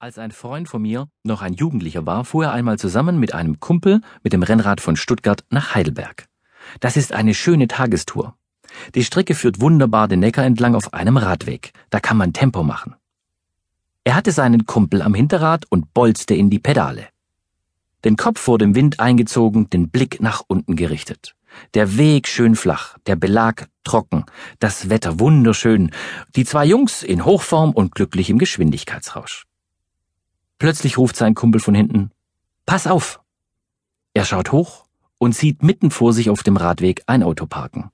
[0.00, 3.58] Als ein Freund von mir noch ein Jugendlicher war, fuhr er einmal zusammen mit einem
[3.58, 6.28] Kumpel mit dem Rennrad von Stuttgart nach Heidelberg.
[6.78, 8.36] Das ist eine schöne Tagestour.
[8.94, 11.72] Die Strecke führt wunderbar den Neckar entlang auf einem Radweg.
[11.90, 12.94] Da kann man Tempo machen.
[14.04, 17.08] Er hatte seinen Kumpel am Hinterrad und bolzte in die Pedale.
[18.04, 21.34] Den Kopf vor dem Wind eingezogen, den Blick nach unten gerichtet.
[21.74, 24.26] Der Weg schön flach, der Belag trocken,
[24.60, 25.90] das Wetter wunderschön,
[26.36, 29.47] die zwei Jungs in Hochform und glücklich im Geschwindigkeitsrausch.
[30.58, 32.10] Plötzlich ruft sein Kumpel von hinten
[32.66, 33.20] Pass auf.
[34.12, 34.84] Er schaut hoch
[35.18, 37.90] und sieht mitten vor sich auf dem Radweg ein Auto parken.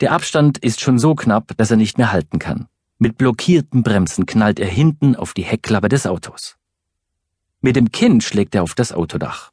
[0.00, 2.66] Der Abstand ist schon so knapp, dass er nicht mehr halten kann.
[2.98, 6.56] Mit blockierten Bremsen knallt er hinten auf die Heckklappe des Autos.
[7.60, 9.52] Mit dem Kinn schlägt er auf das Autodach.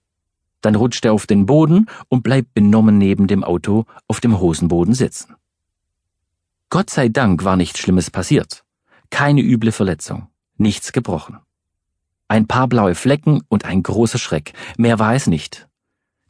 [0.62, 4.94] Dann rutscht er auf den Boden und bleibt benommen neben dem Auto auf dem Hosenboden
[4.94, 5.36] sitzen.
[6.70, 8.64] Gott sei Dank war nichts Schlimmes passiert.
[9.10, 10.28] Keine üble Verletzung.
[10.58, 11.40] Nichts gebrochen.
[12.30, 14.54] Ein paar blaue Flecken und ein großer Schreck.
[14.78, 15.68] Mehr war es nicht.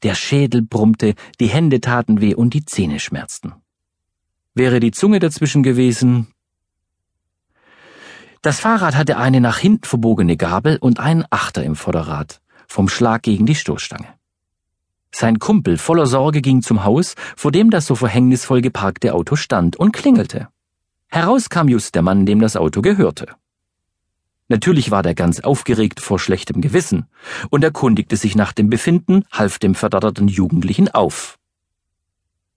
[0.01, 3.53] Der Schädel brummte, die Hände taten weh und die Zähne schmerzten.
[4.53, 6.27] Wäre die Zunge dazwischen gewesen.
[8.41, 13.23] Das Fahrrad hatte eine nach hinten verbogene Gabel und einen Achter im Vorderrad, vom Schlag
[13.23, 14.07] gegen die Stoßstange.
[15.11, 19.75] Sein Kumpel voller Sorge ging zum Haus, vor dem das so verhängnisvoll geparkte Auto stand,
[19.75, 20.47] und klingelte.
[21.09, 23.35] Heraus kam just der Mann, dem das Auto gehörte.
[24.49, 27.05] Natürlich war der ganz aufgeregt vor schlechtem Gewissen
[27.51, 31.37] und erkundigte sich nach dem Befinden, half dem verdatterten Jugendlichen auf.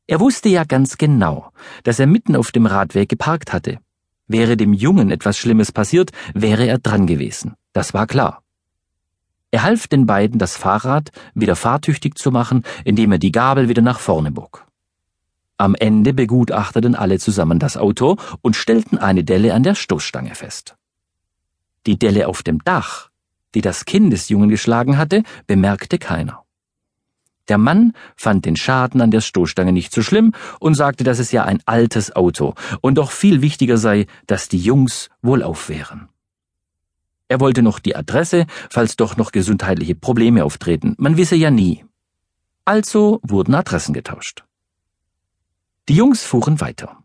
[0.07, 1.53] Er wusste ja ganz genau,
[1.85, 3.79] dass er mitten auf dem Radweg geparkt hatte.
[4.27, 7.55] Wäre dem Jungen etwas Schlimmes passiert, wäre er dran gewesen.
[7.75, 8.43] Das war klar.
[9.51, 13.83] Er half den beiden, das Fahrrad wieder fahrtüchtig zu machen, indem er die Gabel wieder
[13.83, 14.67] nach vorne bog.
[15.59, 20.77] Am Ende begutachteten alle zusammen das Auto und stellten eine Delle an der Stoßstange fest.
[21.87, 23.11] Die Delle auf dem Dach,
[23.55, 26.45] die das Kinn des Jungen geschlagen hatte, bemerkte keiner.
[27.49, 31.33] Der Mann fand den Schaden an der Stoßstange nicht so schlimm und sagte, dass es
[31.33, 36.09] ja ein altes Auto und doch viel wichtiger sei, dass die Jungs wohlauf wären.
[37.29, 40.95] Er wollte noch die Adresse, falls doch noch gesundheitliche Probleme auftreten.
[40.99, 41.85] Man wisse ja nie.
[42.65, 44.45] Also wurden Adressen getauscht.
[45.89, 47.02] Die Jungs fuhren weiter.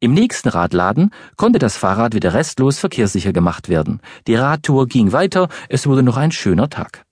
[0.00, 4.00] Im nächsten Radladen konnte das Fahrrad wieder restlos verkehrssicher gemacht werden.
[4.28, 7.04] Die Radtour ging weiter, es wurde noch ein schöner Tag.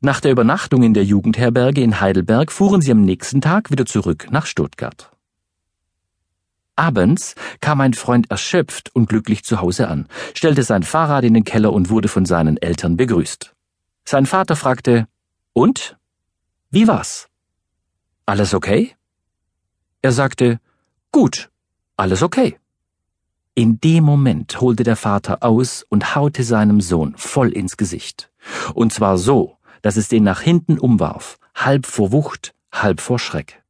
[0.00, 4.26] Nach der Übernachtung in der Jugendherberge in Heidelberg fuhren sie am nächsten Tag wieder zurück
[4.32, 5.12] nach Stuttgart.
[6.74, 11.44] Abends kam ein Freund erschöpft und glücklich zu Hause an, stellte sein Fahrrad in den
[11.44, 13.54] Keller und wurde von seinen Eltern begrüßt.
[14.04, 15.06] Sein Vater fragte,
[15.52, 15.96] und?
[16.70, 17.28] Wie war's?
[18.26, 18.96] Alles okay?
[20.00, 20.58] Er sagte,
[21.12, 21.51] gut,
[21.96, 22.58] alles okay.
[23.54, 28.30] In dem Moment holte der Vater aus und haute seinem Sohn voll ins Gesicht.
[28.74, 33.62] Und zwar so, dass es den nach hinten umwarf, halb vor Wucht, halb vor Schreck.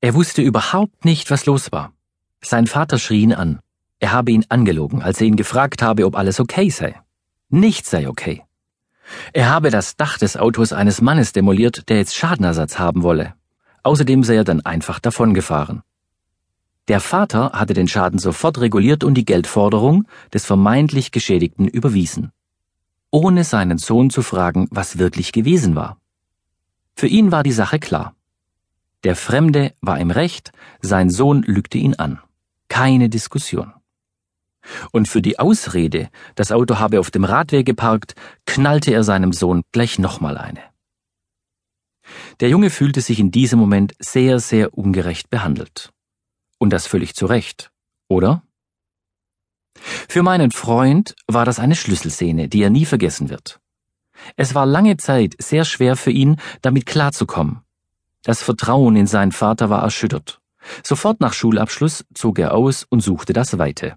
[0.00, 1.92] Er wusste überhaupt nicht, was los war.
[2.42, 3.60] Sein Vater schrie ihn an.
[3.98, 7.00] Er habe ihn angelogen, als er ihn gefragt habe, ob alles okay sei.
[7.48, 8.44] Nichts sei okay.
[9.32, 13.34] Er habe das Dach des Autos eines Mannes demoliert, der jetzt Schadenersatz haben wolle.
[13.82, 15.82] Außerdem sei er dann einfach davongefahren.
[16.88, 22.30] Der Vater hatte den Schaden sofort reguliert und die Geldforderung des vermeintlich Geschädigten überwiesen,
[23.10, 25.98] ohne seinen Sohn zu fragen, was wirklich gewesen war.
[26.94, 28.14] Für ihn war die Sache klar.
[29.02, 32.20] Der Fremde war im Recht, sein Sohn lügte ihn an.
[32.68, 33.72] Keine Diskussion.
[34.92, 38.14] Und für die Ausrede, das Auto habe auf dem Radweg geparkt,
[38.46, 40.62] knallte er seinem Sohn gleich nochmal eine.
[42.40, 45.92] Der Junge fühlte sich in diesem Moment sehr, sehr ungerecht behandelt.
[46.58, 47.70] Und das völlig zu Recht,
[48.08, 48.42] oder?
[50.08, 53.60] Für meinen Freund war das eine Schlüsselszene, die er nie vergessen wird.
[54.36, 57.60] Es war lange Zeit sehr schwer für ihn, damit klarzukommen.
[58.22, 60.40] Das Vertrauen in seinen Vater war erschüttert.
[60.82, 63.96] Sofort nach Schulabschluss zog er aus und suchte das Weite.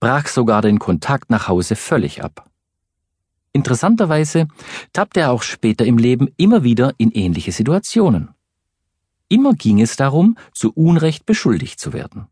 [0.00, 2.48] Brach sogar den Kontakt nach Hause völlig ab.
[3.52, 4.46] Interessanterweise
[4.92, 8.30] tappte er auch später im Leben immer wieder in ähnliche Situationen.
[9.28, 12.28] Immer ging es darum, zu Unrecht beschuldigt zu werden.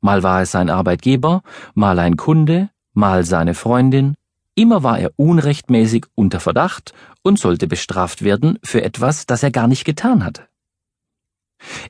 [0.00, 1.42] Mal war es sein Arbeitgeber,
[1.74, 4.14] mal ein Kunde, mal seine Freundin,
[4.54, 6.92] immer war er unrechtmäßig unter Verdacht
[7.22, 10.48] und sollte bestraft werden für etwas, das er gar nicht getan hatte.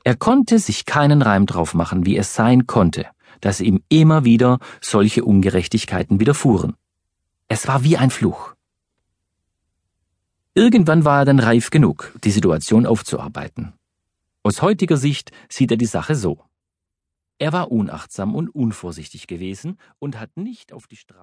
[0.03, 3.07] Er konnte sich keinen Reim drauf machen, wie es sein konnte,
[3.41, 6.75] dass ihm immer wieder solche Ungerechtigkeiten widerfuhren.
[7.47, 8.53] Es war wie ein Fluch.
[10.53, 13.73] Irgendwann war er dann reif genug, die Situation aufzuarbeiten.
[14.45, 16.43] Aus heutiger Sicht sieht er die Sache so.
[17.39, 21.21] Er war unachtsam und unvorsichtig gewesen und hat nicht auf die Straße